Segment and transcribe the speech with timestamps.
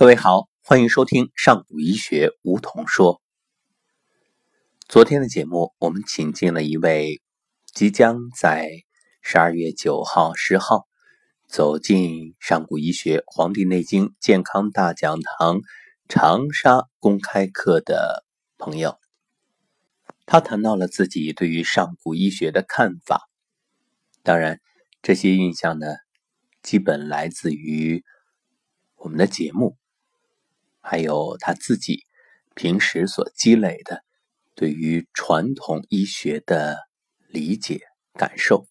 [0.00, 3.16] 各位好，欢迎收听《上古医学梧桐说》。
[4.88, 7.20] 昨天的节目，我们请进了一位
[7.66, 8.70] 即将在
[9.20, 10.86] 十二月九号、十号
[11.46, 15.58] 走进上古医学《黄帝内经健康大讲堂》
[16.08, 18.24] 长沙公开课的
[18.56, 18.96] 朋友。
[20.24, 23.28] 他谈到了自己对于上古医学的看法。
[24.22, 24.62] 当然，
[25.02, 25.88] 这些印象呢，
[26.62, 28.02] 基本来自于
[28.96, 29.76] 我们的节目。
[30.80, 32.04] 还有他自己
[32.54, 34.02] 平时所积累的
[34.54, 36.78] 对于传统医学的
[37.28, 37.80] 理解
[38.14, 38.66] 感受。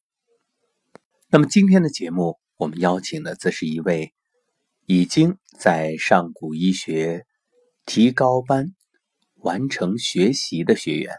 [1.30, 4.14] 那么今天的节目，我们邀请的则是一位
[4.86, 7.26] 已经在上古医学
[7.86, 8.76] 提高班
[9.36, 11.16] 完成学习的学员。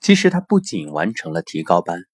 [0.00, 2.04] 其实他不仅完成了提高班，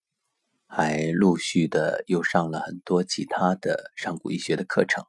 [0.66, 5.04] 还陆续的又上了很多其他的上古医学的课程。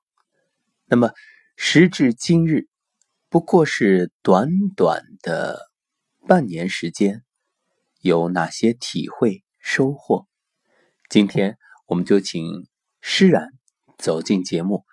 [0.85, 1.11] 那么。
[1.57, 2.67] 时至今日，
[3.29, 5.71] 不过是短短的
[6.27, 7.23] 半年时间，
[8.01, 10.27] 有哪些体会收获？
[11.09, 12.67] 今天我们就请
[12.99, 13.49] 施然
[13.97, 14.83] 走进节目，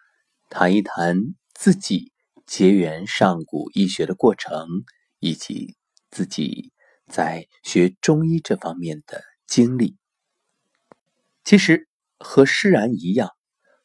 [0.50, 1.16] 谈一谈
[1.52, 2.12] 自己
[2.46, 4.68] 结缘上古医学的过程，
[5.18, 5.76] 以及
[6.10, 6.72] 自己
[7.08, 9.96] 在学中医这方面的经历。
[11.44, 13.30] 其实和施然一样，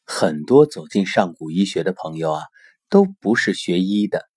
[0.04, 2.42] 很多走进上古医学的朋友啊。
[2.88, 4.28] 都不是学医的，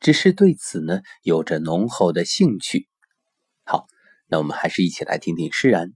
[0.00, 2.88] 只是对此呢有着浓厚的兴趣。
[3.64, 3.86] 好，
[4.28, 5.92] 那我们还是一起来听听诗然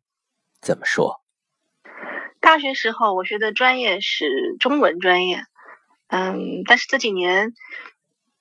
[0.61, 1.21] 怎么说。
[2.41, 4.27] 大学时候我学的专业是
[4.61, 5.45] 中文专业，
[6.09, 7.55] 嗯，但是这几年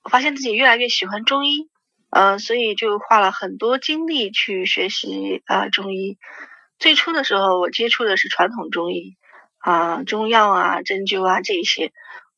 [0.02, 1.68] 我发现自己越来越喜欢中医，
[2.10, 6.18] 呃，所以就花了很多精力去学习啊中医。
[6.78, 9.16] 最初的时候我接触的是传统中医
[9.58, 11.92] 啊，中药啊、针灸啊这一些。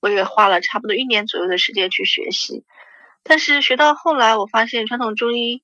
[0.05, 2.63] 我也花了差不多一年左右的时间去学习，
[3.23, 5.63] 但是学到后来，我发现传统中医，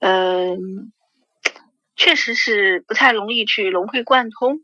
[0.00, 0.90] 嗯，
[1.94, 4.58] 确实是不太容易去融会贯通。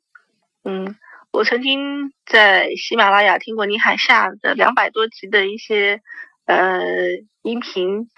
[0.64, 0.96] 嗯，
[1.30, 6.00] 我曾经在喜马拉雅听过倪海厦的两百多集的一些
[6.46, 6.82] 呃
[7.42, 8.08] 音频，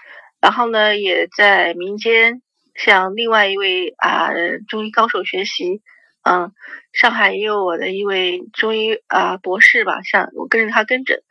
[0.41, 2.41] 然后呢，也在民间
[2.73, 4.31] 向另外一位啊
[4.67, 5.83] 中医高手学习。
[6.27, 6.51] 嗯，
[6.91, 11.21] 上海也有我的一位中医啊博士吧，像我跟着他跟诊，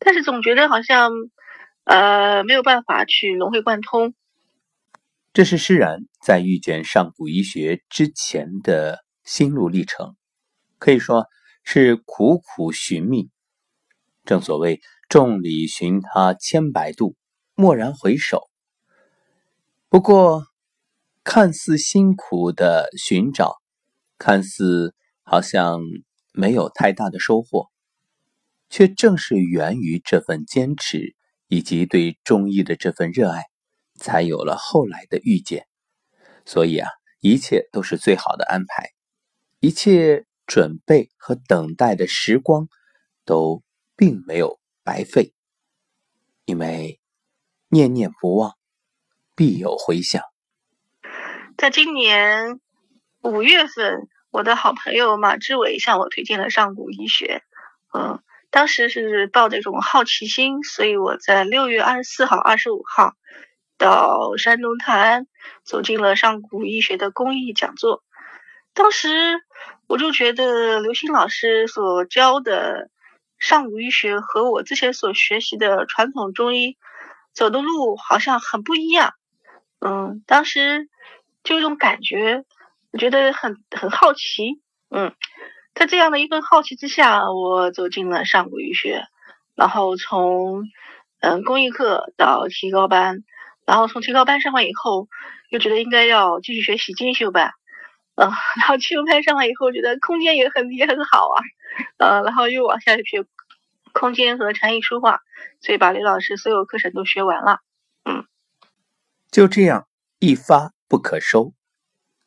[0.00, 1.12] 但是总觉得好像
[1.84, 4.12] 呃没有办法去融会贯通。
[5.32, 10.16] 这是施然在遇见上古医学之前的心路历程，
[10.80, 11.26] 可以说
[11.62, 13.30] 是苦苦寻觅。
[14.24, 17.14] 正所谓众里寻他千百度，
[17.54, 18.48] 蓦然回首。
[19.88, 20.48] 不过，
[21.22, 23.60] 看似辛苦的寻找。
[24.18, 25.80] 看似好像
[26.32, 27.70] 没有太大的收获，
[28.70, 31.14] 却正是源于这份坚持
[31.48, 33.44] 以及对中医的这份热爱，
[33.94, 35.66] 才有了后来的遇见。
[36.44, 36.88] 所以啊，
[37.20, 38.90] 一切都是最好的安排，
[39.60, 42.68] 一切准备和等待的时光
[43.24, 43.62] 都
[43.96, 45.32] 并没有白费，
[46.44, 47.00] 因为
[47.68, 48.52] 念念不忘，
[49.34, 50.22] 必有回响。
[51.56, 52.60] 在今年。
[53.24, 57.42] 五月份，我的好朋友马志伟向我推荐了上古医学。
[57.94, 63.14] 嗯，当时是抱着一种好奇心，所以我在六月二十四号、二十五号
[63.78, 65.26] 到山东泰安
[65.64, 68.04] 走进了上古医学的公益讲座。
[68.74, 69.40] 当时
[69.86, 72.90] 我就觉得刘星老师所教的
[73.38, 76.76] 上古医学和我之前所学习的传统中医
[77.32, 79.14] 走的路好像很不一样。
[79.80, 80.90] 嗯，当时
[81.42, 82.44] 就有种感觉。
[82.94, 85.12] 我觉得很很好奇，嗯，
[85.74, 89.02] 在这样的一份好奇之下，我走进了上古医学，
[89.56, 90.62] 然后从
[91.18, 93.24] 嗯公益课到提高班，
[93.66, 95.08] 然后从提高班上完以后，
[95.50, 97.50] 又觉得应该要继续学习精修班，
[98.14, 101.42] 嗯，然后精修班上完以后，觉得空间也很也很好啊，
[101.98, 103.24] 呃，然后又往下学
[103.92, 105.18] 空间和禅意书画，
[105.60, 107.58] 所以把刘老师所有课程都学完了，
[108.04, 108.24] 嗯，
[109.32, 109.88] 就这样
[110.20, 111.54] 一发不可收。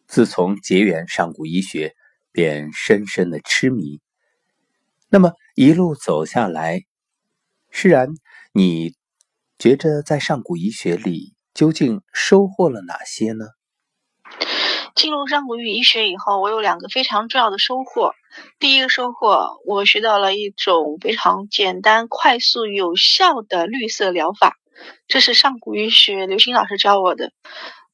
[0.08, 1.94] 自从结缘上古医学，
[2.32, 4.00] 便深深的痴迷。
[5.10, 6.84] 那么一路走下来，
[7.70, 8.10] 释然，
[8.54, 8.96] 你
[9.60, 13.46] 觉着在上古医学里究竟收获了哪些呢？
[14.96, 18.14] 进入上古医学以后，我有两个非常重要的收获。
[18.60, 24.56] 第一个收获，我学到了一种非常简单、快速、有效的绿色疗法，
[25.08, 27.32] 这是上古医学刘星老师教我的。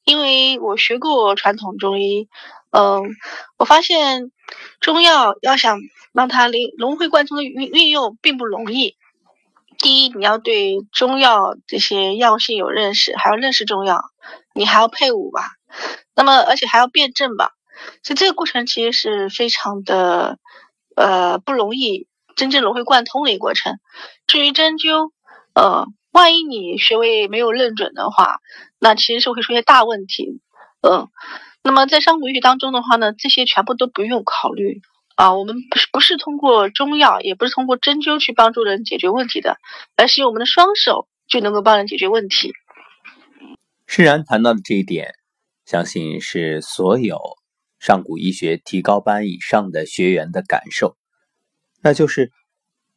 [0.03, 2.27] 因为我学过传统中医，
[2.71, 3.03] 嗯，
[3.57, 4.31] 我发现
[4.79, 5.79] 中药要想
[6.11, 8.97] 让它灵融会贯通的运运用并不容易。
[9.79, 14.01] 第一，你要对中药这些药性有认识，还要认识中药，
[14.53, 15.41] 你还要配伍吧，
[16.15, 17.51] 那么而且还要辩证吧，
[18.03, 20.37] 所以这个过程其实是非常的
[20.95, 23.79] 呃不容易，真正融会贯通的一个过程。
[24.27, 25.11] 至于针灸，
[25.53, 28.39] 呃，万一你穴位没有认准的话，
[28.79, 30.41] 那其实是会出现大问题，
[30.81, 31.07] 嗯，
[31.63, 34.81] 那么在上古医学当中的话呢，这些全部都不用考虑。
[35.15, 39.57] 啊，我们不是不是通过中药，也不是通过针灸去帮助人解决问题的，
[39.95, 42.51] 而是用我们的双手就能够帮人解决问题。
[43.85, 45.13] 释然谈到的这一点，
[45.65, 47.19] 相信是所有
[47.79, 50.97] 上古医学提高班以上的学员的感受，
[51.83, 52.31] 那就是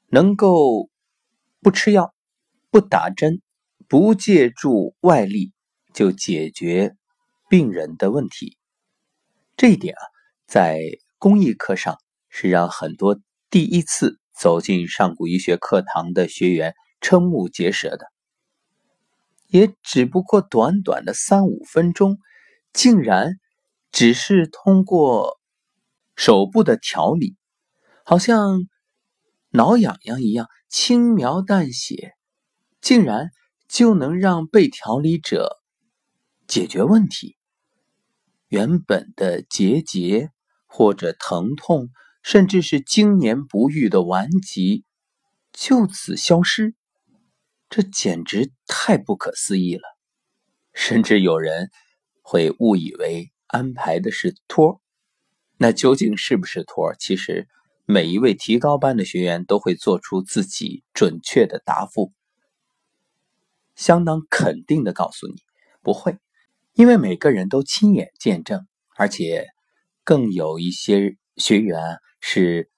[0.08, 0.88] 能够
[1.60, 2.14] 不吃药、
[2.76, 3.40] 不打针、
[3.88, 5.54] 不借助外力
[5.94, 6.94] 就解决
[7.48, 8.58] 病人的问题。
[9.56, 10.02] 这一点啊，
[10.46, 10.82] 在
[11.16, 11.98] 公益课上。
[12.28, 13.18] 是让很多
[13.48, 18.12] 第一次走进上古医学课堂的学员瞠目结舌的，
[19.46, 22.18] 也只不过短短的三五分钟，
[22.74, 23.36] 竟然
[23.90, 25.40] 只是通过
[26.14, 27.36] 手部的调理，
[28.04, 28.68] 好像
[29.48, 32.15] 挠痒痒一样轻描淡写，
[32.86, 33.32] 竟然
[33.68, 35.56] 就能让被调理者
[36.46, 37.36] 解决问题，
[38.46, 40.30] 原本的结节
[40.66, 41.88] 或者疼痛。
[42.22, 44.84] 甚至是经年不愈的顽疾
[45.52, 46.74] 就此消失，
[47.68, 49.82] 这简直太不可思议了。
[50.72, 51.70] 甚至有人
[52.22, 54.80] 会误以为安排的是托儿，
[55.56, 56.96] 那究竟是不是托儿？
[56.98, 57.46] 其实
[57.84, 62.12] 每一位提高班的学员都会做出自己准确的答复，
[63.76, 65.36] 相当肯定的告诉你
[65.82, 66.18] 不会，
[66.74, 69.46] 因为每个人都亲眼见证，而且
[70.02, 71.98] 更有一些学员。
[72.28, 72.70] 是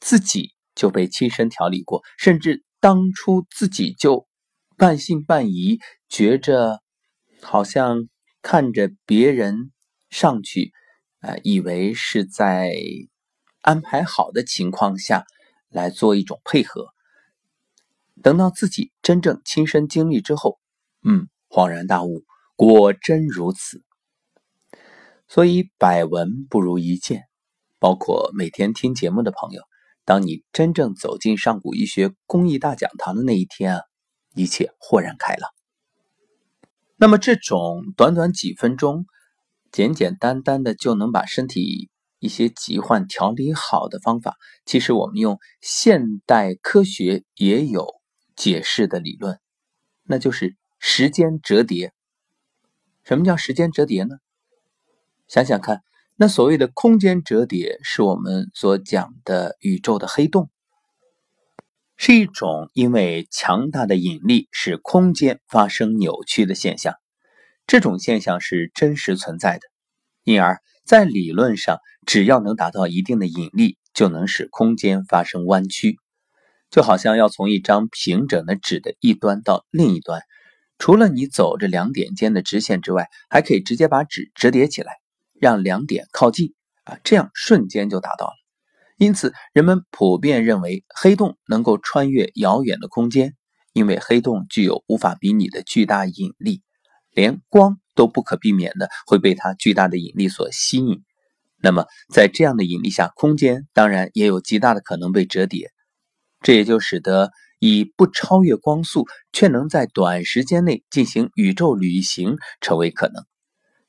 [0.00, 4.26] 自己就被亲身调理过，甚至当初自己就
[4.78, 5.78] 半信半疑，
[6.08, 6.80] 觉着
[7.42, 8.08] 好像
[8.40, 9.72] 看着别人
[10.08, 10.72] 上去，
[11.20, 12.72] 呃，以为是在
[13.60, 15.26] 安排好的情况下
[15.68, 16.93] 来做一种配合。
[18.22, 20.58] 等到自己真正亲身经历之后，
[21.02, 22.24] 嗯，恍然大悟，
[22.56, 23.82] 果真如此。
[25.28, 27.24] 所以百闻不如一见。
[27.80, 29.60] 包括每天听节目的朋友，
[30.06, 33.82] 当你真正走进上古医学公益大讲堂的那一天啊，
[34.34, 35.50] 一切豁然开朗。
[36.96, 39.04] 那么，这种短短几分钟、
[39.70, 41.90] 简简单单的就能把身体
[42.20, 44.34] 一些疾患调理好的方法，
[44.64, 47.86] 其实我们用现代科学也有
[48.36, 49.38] 解释的理论，
[50.02, 51.92] 那就是时间折叠。
[53.04, 54.16] 什么叫时间折叠呢？
[55.28, 55.82] 想想看。
[56.16, 60.48] 那所谓的空间折叠，是我们所讲的宇宙的黑洞，
[61.96, 66.94] 是一种因为强大的引力使空间发生扭曲的现象。
[67.66, 69.62] 这种现象是真实存在的，
[70.22, 75.98] 因而，在理论上，只要能达到一定的引力，就能使空间发生弯曲。
[76.70, 80.22] 就好像要从一张平整的纸的一端到另一端，
[80.78, 84.92] 除了你走着两点间的直线之外，还可以直接把纸折叠起来。
[85.40, 88.32] 让两点靠近啊，这样瞬间就达到了。
[88.96, 93.34] 因此，人们普遍认为黑洞能够穿越遥远的空间，
[93.72, 96.62] 因为黑洞具有无法比拟的巨大引力，
[97.12, 101.02] 连光都不可避免的会被它巨大的引力所吸引。
[101.60, 105.72] 那么，在这样的引力下，空间当然也有极大的可能被折叠。
[106.44, 113.24] 这也就使得以不超越光速却能在短时间内进行宇宙旅行成为可能。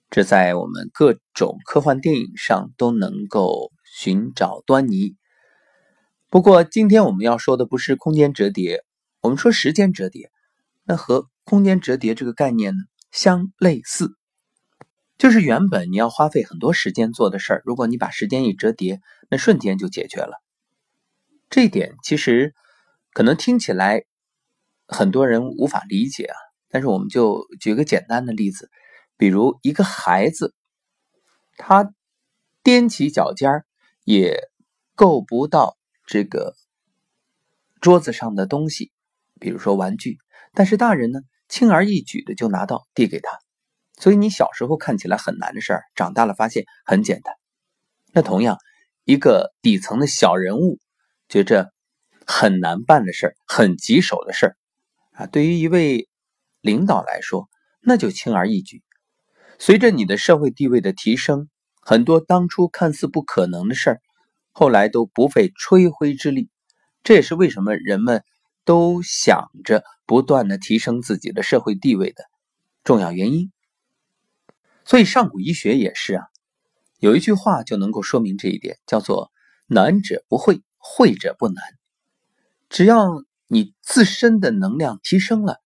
[0.09, 5.17] 这在我们各种科幻电影上都能够寻找端倪。
[6.29, 8.85] 不过，今天我们要说的不是空间折叠，
[9.21, 10.31] 我们说时间折叠。
[10.85, 12.79] 那和空间折叠这个概念呢
[13.11, 14.15] 相类似，
[15.17, 20.44] 就是原本你要花费很多时间做的事儿，如果你把时间一折叠，那瞬间就解决了。
[21.49, 22.53] 这一点其实
[23.13, 24.03] 可能听起来
[24.87, 26.35] 很多人无法理解啊，
[26.69, 28.69] 但是我们就举个简单的例子。
[29.17, 30.53] 比如一个孩子，
[31.55, 31.93] 他
[32.63, 33.65] 踮起脚尖儿
[34.03, 34.39] 也
[34.93, 36.53] 够不到这个
[37.79, 38.91] 桌子上的东西，
[39.39, 40.17] 比如说玩具，
[40.53, 43.39] 但是大人呢，轻而易举的就拿到递给他。
[43.97, 47.33] 所以你小时候看起来很难的事儿，长大了发现很简单。
[48.11, 48.57] 那同样，
[49.05, 50.79] 一个底层的小人物
[51.29, 51.73] 觉着
[52.25, 54.57] 很难办的事儿，很棘手的事儿
[55.13, 56.07] 啊，对于一位
[56.61, 57.49] 领导来说，
[57.81, 58.83] 那就轻而易举。
[59.57, 61.49] 随着你的社会地位的提升，
[61.81, 64.01] 很多当初看似不可能的事儿，
[64.51, 66.49] 后来都不费吹灰之力。
[67.03, 68.23] 这也是为什么人们
[68.63, 72.23] 都想着不断的提升自己的社会地位的
[72.83, 73.51] 重要原因。
[74.83, 76.23] 所以上古医学也是啊，
[76.99, 79.31] 有一句话就能够说明这一点，叫做
[79.67, 81.63] “难者不会，会者不难”。
[82.69, 85.61] 只要你自身的能量提升了，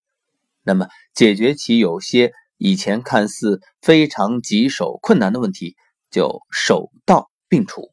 [0.63, 5.75] 那么解决起有些以前看似非常棘手、困难的问题，
[6.09, 7.91] 就手到病除。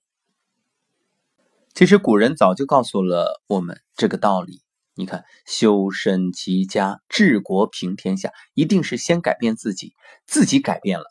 [1.75, 4.63] 其实古人早就告诉了我们这个道理。
[4.99, 9.95] 你看，修身齐家治国平天下，一定是先改变自己，
[10.27, 11.05] 自己改变了。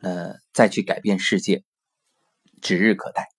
[0.00, 1.64] 呃，再去改变世界，
[2.62, 3.35] 指日可待。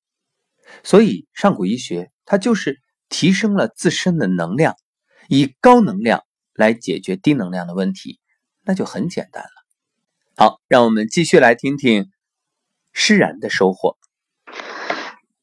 [0.83, 4.75] 所以上古医学它就是提升了自身的能量，
[5.29, 8.19] 以高能量来解决低能量的问题，
[8.65, 9.49] 那就很简单了。
[10.35, 12.11] 好，让我们继续来听听
[12.93, 13.97] 施然的收获。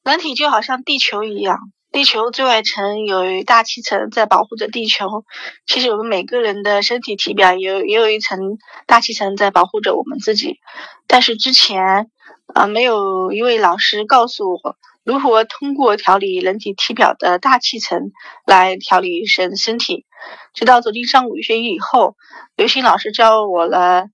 [0.04, 1.58] 人体就好像地球一样，
[1.90, 5.24] 地球最外层有一大气层在保护着地球。
[5.66, 10.58] 其实我们每个人的身体体表也有也有一层大气层在保护着我们自己。
[11.06, 12.10] 但是之前，
[12.52, 18.10] 啊，没有一位老师告诉我如何通过调理人体体表的大气层
[18.46, 20.06] 来调理身身体。
[20.54, 22.16] 直到走进上古医学以后，
[22.56, 24.06] 刘星老师教我了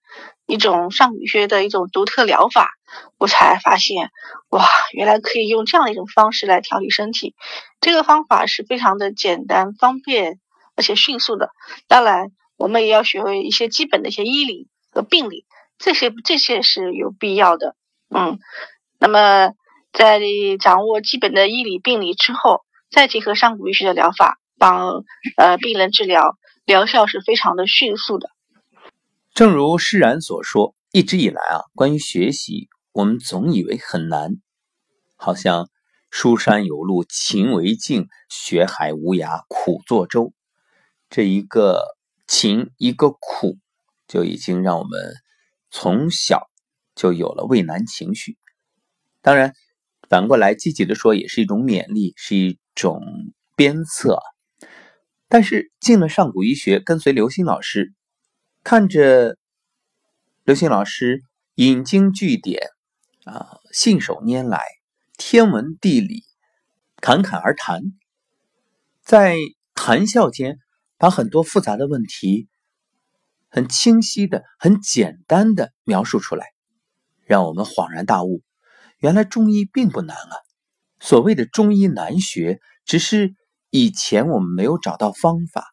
[0.47, 2.71] 一种上古医学的一种独特疗法，
[3.19, 4.11] 我才发现，
[4.49, 7.37] 哇，原来可以用这样的一种方式来调理身体。
[7.81, 10.41] 这个方法是非常的简单、方便
[10.75, 11.51] 而且迅速的。
[11.87, 15.47] 当然，我们也要学会一些基本的一些医理和病理。
[15.79, 17.77] 这些这些是有必要的，
[18.15, 18.39] 嗯，
[18.99, 19.53] 那么
[19.93, 20.21] 在
[20.61, 25.05] 掌握基本的医理病理之后，再结合上古医学的疗法，帮
[25.37, 28.31] 呃病人治疗，疗效是非常的迅速的。
[29.35, 34.33] 正如施然所说，一直以来啊，关于学习，我们总以为很难，
[35.17, 35.69] 好像
[36.11, 40.33] 书山有路勤为径，学海无涯苦作舟，
[41.09, 41.83] 这一个
[42.27, 43.59] 勤一个苦，
[44.07, 45.15] 就已经让我们。
[45.73, 46.51] 从小
[46.97, 48.37] 就有了畏难情绪，
[49.23, 49.55] 当然，
[50.11, 53.01] 反过来积极的说，也是一种勉励，是一种
[53.55, 54.19] 鞭策。
[55.29, 57.95] 但是进了上古医学，跟随刘星老师，
[58.65, 59.39] 看着
[60.43, 61.23] 刘星老师
[61.55, 62.71] 引经据典
[63.25, 64.61] 啊，信手拈来，
[65.17, 66.25] 天文地理
[66.97, 67.81] 侃侃而谈，
[69.05, 69.37] 在
[69.75, 70.59] 谈笑间
[70.99, 72.49] 把很多复杂的问题。
[73.53, 76.47] 很清晰的、很简单的描述出来，
[77.25, 78.43] 让我们恍然大悟：
[79.01, 80.37] 原来中医并不难啊！
[81.01, 83.35] 所谓的中医难学，只是
[83.71, 85.71] 以前我们没有找到方法，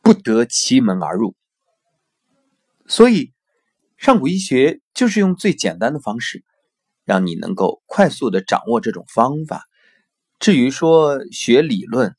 [0.00, 1.36] 不得其门而入。
[2.86, 3.32] 所以，
[3.96, 6.44] 上古医学就是用最简单的方式，
[7.04, 9.64] 让你能够快速的掌握这种方法。
[10.38, 12.16] 至于说学理论，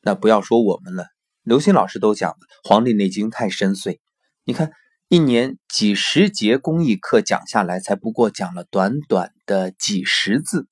[0.00, 1.06] 那不要说我们了。
[1.42, 3.98] 刘星老师都讲的《黄帝内经》太深邃，
[4.44, 4.72] 你看
[5.12, 10.68] 一年几十节公益课讲下来，才不过讲了短短的几十字，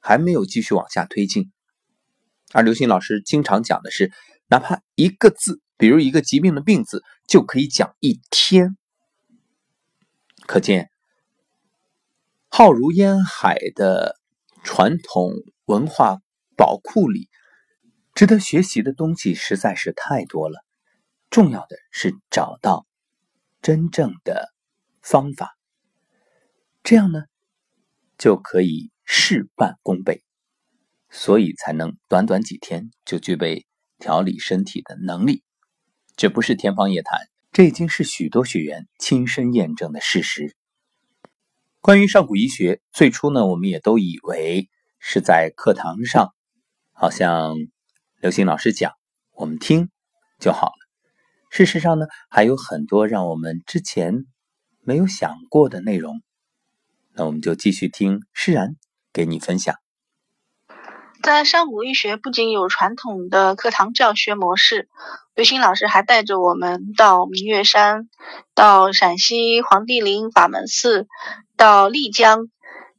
[0.00, 1.50] 还没有继续往下推进。
[2.52, 4.12] 而刘星老师经常讲的是，
[4.48, 8.76] 哪怕一个字，比如一个疾病的“病”字，就可以讲一天。
[10.46, 10.90] 可见
[12.50, 14.16] 浩如烟海的
[14.62, 15.32] 传统
[15.64, 16.18] 文化
[16.54, 17.30] 宝库里。
[18.14, 20.62] 值得学习的东西实在是太多了，
[21.30, 22.84] 重要的是找到
[23.62, 24.52] 真正的
[25.02, 25.56] 方法，
[26.82, 27.22] 这样呢
[28.18, 30.22] 就可以事半功倍，
[31.10, 33.66] 所以才能短短几天就具备
[33.98, 35.42] 调理身体的能力。
[36.16, 37.20] 这不是天方夜谭，
[37.52, 40.56] 这已经是许多学员亲身验证的事实。
[41.80, 46.34] 关于上古医学，最初呢，我们也都以为是在课堂上，
[46.92, 47.54] 好像。
[48.22, 48.92] 刘星老师讲，
[49.32, 49.88] 我们听
[50.38, 50.72] 就好。
[51.50, 54.24] 事实上呢，还有很多让我们之前
[54.82, 56.22] 没有想过的内容。
[57.14, 58.76] 那我们就继续听施然
[59.12, 59.74] 给你分享。
[61.22, 64.88] 在上古医学，不仅有传统的课堂教学模式，
[65.34, 68.08] 刘星老师还带着我们到明月山、
[68.54, 71.08] 到陕西黄帝陵法门寺、
[71.56, 72.48] 到丽江，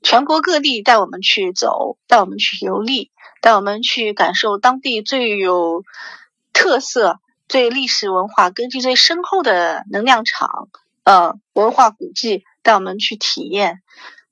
[0.04, 3.12] 全国各地带我们去走，带我们去游历。
[3.42, 5.84] 带我们去感受当地最有
[6.54, 7.20] 特色、
[7.52, 10.70] 最历史文化根基最深厚的能量场，
[11.04, 13.82] 呃，文化古迹，带我们去体验。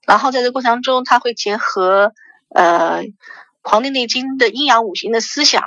[0.07, 2.13] 然后在这过程中，他会结合
[2.47, 3.03] 呃
[3.61, 5.65] 《黄帝内经》的阴阳五行的思想，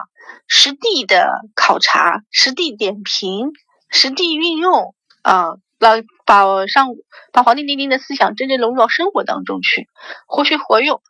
[0.49, 3.51] 实地的考察、实地点评、
[3.91, 6.89] 实地运用，啊，来把上
[7.35, 9.91] 把《黄帝内经》的思想真正融入到生活当中去，
[10.27, 11.03] 活学活用。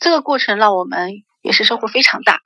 [0.00, 1.22] 这个过程让我们。
[1.42, 2.40] 也是收获非常大。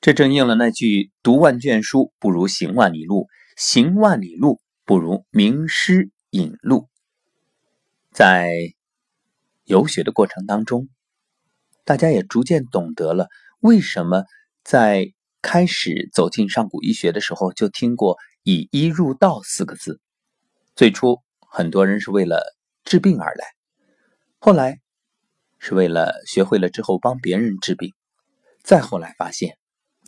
[0.00, 3.26] 这正应了那句“读万卷书不如行万里路，
[3.56, 6.88] 行万里路不如名师引路”。
[8.14, 8.52] 在
[9.64, 10.88] 游学的过程当中，
[11.84, 13.26] 大家也逐渐懂得了
[13.58, 14.24] 为什么
[14.62, 15.12] 在
[15.42, 20.00] 开始走进上古医学的时候就听过“以医入道”四个字。
[20.76, 23.46] 最初，很多人是为了治病而来，
[24.38, 24.78] 后来
[25.58, 27.92] 是为了学会了之后帮别人治病，
[28.62, 29.58] 再后来发现。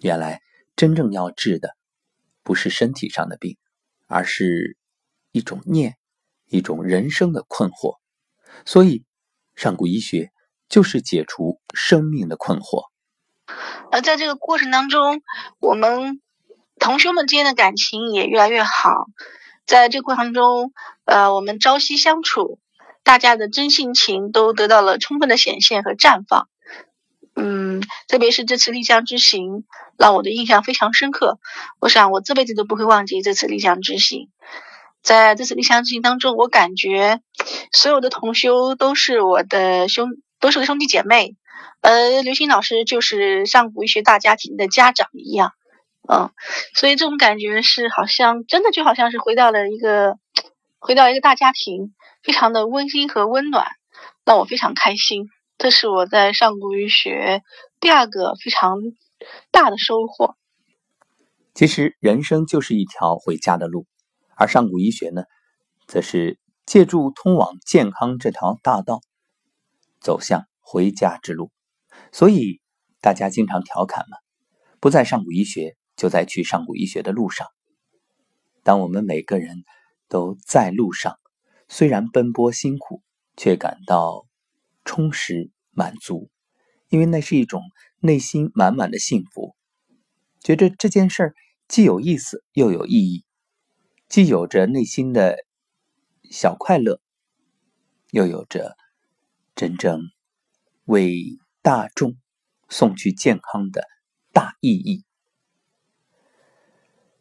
[0.03, 0.41] 原来，
[0.77, 1.77] 真正要治的
[2.43, 3.57] 不是身体上的病，
[4.07, 4.79] 而是
[5.33, 5.97] 一种念，
[6.47, 7.99] 一种人生的困惑。
[8.65, 9.05] 所以，
[9.55, 10.31] 上古医学
[10.69, 12.89] 就是解除生命的困惑。
[13.93, 15.23] 而在这个过程当中，
[15.59, 16.21] 我们
[16.79, 19.07] 同学们之间的感情也越来越好。
[19.67, 20.73] 在这个过程中，
[21.05, 22.59] 呃，我们朝夕相处，
[23.03, 26.49] 大家的真性情都得到了充分的显现和绽放。
[27.35, 29.65] 嗯，特别是这次丽江之行，
[29.97, 31.39] 让我的印象非常深刻。
[31.81, 34.29] 我想我这辈子都不会忘记这次丽江之行。
[35.03, 37.21] 在这次丽江之行当中，我感觉
[37.73, 40.11] 所有的同修都是我的兄，
[40.41, 41.37] 都是个兄弟姐妹。
[41.81, 45.53] 呃，刘星老师就是上古医学大家庭的家长一样，
[46.07, 46.31] 嗯，
[46.75, 50.19] 所以这种感觉是好像真的就好像是回到了一个，
[50.79, 53.67] 回到一个大家庭，非常的温馨和温暖，
[54.27, 55.31] 让我非常开心。
[55.63, 57.43] 这是我在上古医学
[57.81, 58.79] 第二个非常
[59.51, 60.35] 大的收获。
[61.53, 63.87] 其实人生就是一条回家的路，
[64.37, 65.25] 而上古医学呢，
[65.87, 69.03] 则是借助通往健康这条大道，
[70.01, 71.51] 走向回家之路。
[72.11, 72.63] 所以
[73.03, 74.17] 大家经常调侃嘛，
[74.81, 77.47] 不在上古医学，就在去上古医学的路上。
[78.63, 79.65] 当我们每个人
[80.09, 81.19] 都在路上，
[81.69, 83.03] 虽然奔波辛苦，
[83.37, 84.25] 却感到。
[84.85, 86.31] 充实满足，
[86.89, 87.63] 因为那是一种
[88.01, 89.55] 内心满满的幸福，
[90.41, 91.35] 觉着这件事儿
[91.69, 93.25] 既有意思又有意义，
[94.09, 95.37] 既有着内心的
[96.31, 97.01] 小快乐，
[98.11, 98.77] 又有着
[99.55, 100.01] 真正
[100.85, 102.17] 为大众
[102.69, 103.87] 送去健康的
[104.33, 105.05] 大意义。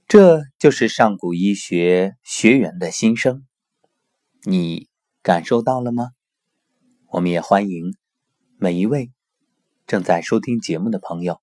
[0.07, 3.45] 这就是上古医学学员的心声，
[4.43, 4.89] 你
[5.21, 6.11] 感受到了吗？
[7.11, 7.95] 我们也欢迎
[8.59, 9.11] 每一位
[9.87, 11.41] 正在收听节目的朋友。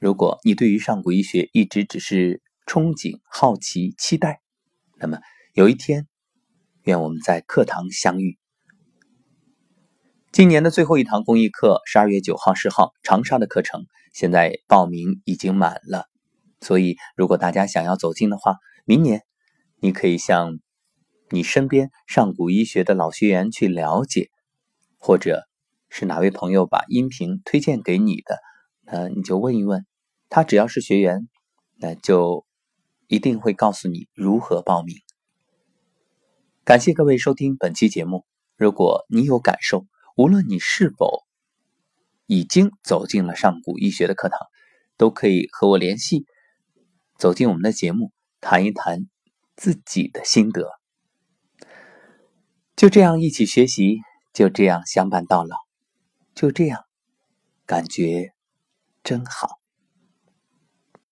[0.00, 4.40] 如果你对于上古医学一直只是憧憬、好奇、期待，
[4.98, 5.20] 那么
[5.54, 6.08] 有一天，
[6.82, 8.38] 愿我们在课堂相遇。
[10.32, 16.06] 今年的最后一堂公益课，十二月九号、十号长沙的课程，现在报名已经满了。
[16.60, 19.22] 所以，如果大家想要走进的话，明年
[19.78, 20.58] 你可以向
[21.30, 24.28] 你身边上古医学的老学员去了解。
[25.06, 25.46] 或者
[25.88, 28.40] 是哪位朋友把音频推荐给你的，
[28.82, 29.86] 那你就问一问
[30.28, 31.28] 他，只要是学员，
[31.76, 32.44] 那就
[33.06, 34.96] 一定会告诉你如何报名。
[36.64, 38.26] 感谢各位收听本期节目。
[38.56, 41.22] 如果你有感受，无论你是否
[42.26, 44.40] 已经走进了上古医学的课堂，
[44.96, 46.26] 都可以和我联系，
[47.16, 49.06] 走进我们的节目，谈一谈
[49.54, 50.68] 自己的心得。
[52.74, 54.00] 就这样一起学习。
[54.36, 55.56] 就这样相伴到老，
[56.34, 56.84] 就这样，
[57.64, 58.34] 感觉
[59.02, 59.60] 真好。